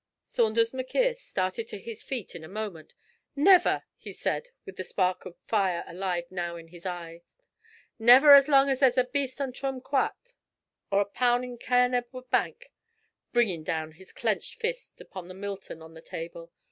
Saunders 0.23 0.73
M'Quhirr 0.73 1.15
started 1.15 1.67
to 1.67 1.77
his 1.77 2.01
feet 2.01 2.33
in 2.33 2.43
a 2.43 2.47
moment. 2.47 2.95
'Never,' 3.35 3.83
he 3.99 4.11
said, 4.11 4.49
with 4.65 4.77
the 4.77 4.83
spark 4.83 5.27
of 5.27 5.37
fire 5.45 5.83
alive 5.85 6.23
now 6.31 6.55
in 6.55 6.69
his 6.69 6.87
eyes, 6.87 7.37
'never 7.99 8.33
as 8.33 8.47
lang 8.47 8.67
as 8.67 8.79
there's 8.79 8.97
a 8.97 9.03
beast 9.03 9.39
on 9.39 9.51
Drumquhat, 9.51 10.33
or 10.89 11.01
a 11.01 11.05
poun' 11.05 11.43
in 11.43 11.59
Cairn 11.59 11.93
Edward 11.93 12.31
Bank' 12.31 12.71
bringing 13.31 13.63
down 13.63 13.91
his 13.91 14.11
clenched 14.11 14.55
fist 14.59 14.99
upon 14.99 15.27
the 15.27 15.35
Milton 15.35 15.83
on 15.83 15.93
the 15.93 16.01
table. 16.01 16.51